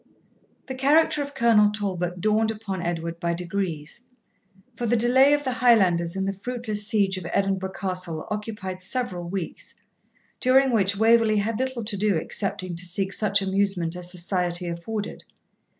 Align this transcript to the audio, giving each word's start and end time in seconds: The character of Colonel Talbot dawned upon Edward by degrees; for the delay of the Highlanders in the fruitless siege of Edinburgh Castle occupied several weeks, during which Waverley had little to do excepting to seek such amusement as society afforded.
The 0.65 0.73
character 0.73 1.21
of 1.21 1.35
Colonel 1.35 1.69
Talbot 1.71 2.19
dawned 2.21 2.49
upon 2.49 2.81
Edward 2.81 3.19
by 3.19 3.35
degrees; 3.35 4.11
for 4.75 4.87
the 4.87 4.97
delay 4.97 5.31
of 5.33 5.43
the 5.43 5.51
Highlanders 5.51 6.15
in 6.15 6.25
the 6.25 6.33
fruitless 6.41 6.87
siege 6.87 7.17
of 7.19 7.27
Edinburgh 7.31 7.73
Castle 7.73 8.27
occupied 8.31 8.81
several 8.81 9.29
weeks, 9.29 9.75
during 10.39 10.71
which 10.71 10.95
Waverley 10.97 11.37
had 11.37 11.59
little 11.59 11.83
to 11.83 11.97
do 11.97 12.17
excepting 12.17 12.75
to 12.77 12.83
seek 12.83 13.13
such 13.13 13.43
amusement 13.43 13.95
as 13.95 14.09
society 14.09 14.65
afforded. 14.67 15.23